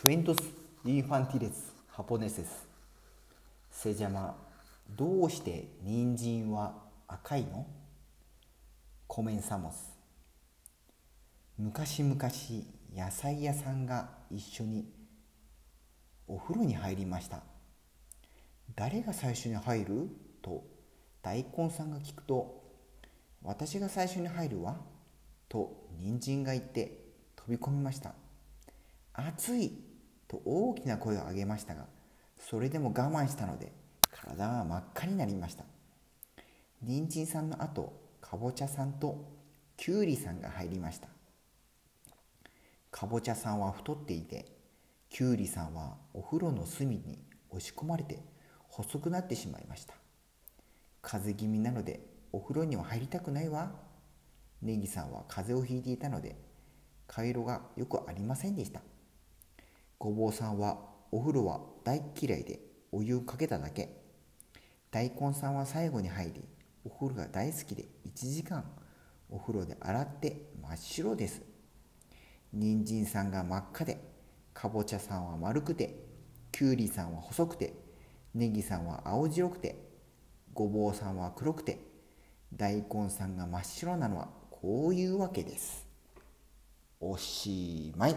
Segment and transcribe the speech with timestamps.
[0.00, 0.38] クエントス・
[0.84, 2.68] インファンティレス・ハポネセス。
[3.68, 4.36] セジャマ
[4.90, 6.72] どうして人参は
[7.08, 7.66] 赤いの？
[9.08, 9.92] コメンサモス。
[11.58, 12.16] 昔々
[12.94, 14.88] 野菜屋さんが一緒に
[16.28, 17.42] お風呂に入りました。
[18.76, 20.08] 誰が最初に入る？
[20.42, 20.62] と
[21.22, 22.62] 大根さんが聞くと
[23.42, 24.76] 私が最初に入るわ。
[25.48, 27.00] と人参が言って
[27.34, 28.14] 飛び込みました。
[29.12, 29.87] 暑い。
[30.28, 31.86] と大きな声を上げましたが
[32.38, 33.72] それでも我慢したので
[34.10, 35.64] 体は真っ赤になりました。
[36.82, 39.24] 人参さんの後かぼちゃさんと
[39.76, 41.08] きゅうりさんが入りました。
[42.90, 44.46] かぼちゃさんは太っていて
[45.08, 47.18] きゅうりさんはお風呂の隅に
[47.50, 48.20] 押し込まれて
[48.68, 49.94] 細くなってしまいました。
[51.00, 52.00] 風邪気味なので
[52.32, 53.72] お風呂には入りたくないわ。
[54.60, 56.36] ネギさんは風邪をひいていたので
[57.06, 58.82] 顔色がよくありませんでした。
[59.98, 60.78] ごぼうさんは
[61.10, 62.60] お風呂は大嫌いで
[62.92, 64.00] お湯かけただけ。
[64.92, 66.44] 大根さんは最後に入り
[66.84, 68.64] お風呂が大好きで1時間
[69.28, 71.42] お風呂で洗って真っ白です。
[72.52, 73.98] 人参さんが真っ赤で
[74.54, 76.06] かぼちゃさんは丸くて
[76.52, 77.74] きゅうりさんは細くて
[78.34, 79.76] ネギさんは青白くて
[80.54, 81.80] ごぼうさんは黒くて
[82.54, 85.84] 大根さんが真っ白なのはこういうわけです。
[87.00, 88.16] おしまい。